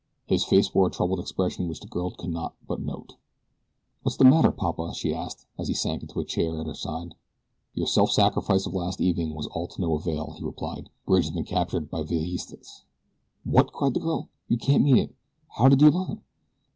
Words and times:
His 0.25 0.43
face 0.43 0.73
wore 0.73 0.87
a 0.87 0.89
troubled 0.89 1.19
expression 1.19 1.67
which 1.67 1.79
the 1.79 1.85
girl 1.85 2.09
could 2.09 2.31
not 2.31 2.55
but 2.67 2.79
note. 2.81 3.17
"What's 4.01 4.17
the 4.17 4.25
matter, 4.25 4.49
Papa?" 4.51 4.95
she 4.95 5.13
asked, 5.13 5.45
as 5.59 5.67
he 5.67 5.75
sank 5.75 6.01
into 6.01 6.19
a 6.19 6.25
chair 6.25 6.59
at 6.59 6.65
her 6.65 6.73
side. 6.73 7.13
"Your 7.75 7.85
self 7.85 8.09
sacrifice 8.09 8.65
of 8.65 8.73
last 8.73 8.99
evening 8.99 9.35
was 9.35 9.45
all 9.45 9.67
to 9.67 9.79
no 9.79 9.93
avail," 9.93 10.33
he 10.39 10.43
replied. 10.43 10.89
"Bridge 11.05 11.25
has 11.25 11.33
been 11.35 11.43
captured 11.45 11.91
by 11.91 12.01
Villistas." 12.01 12.81
"What?" 13.43 13.73
cried 13.73 13.93
the 13.93 13.99
girl. 13.99 14.29
"You 14.47 14.57
can't 14.57 14.83
mean 14.83 14.97
it 14.97 15.13
how 15.49 15.69
did 15.69 15.83
you 15.83 15.91
learn?" 15.91 16.23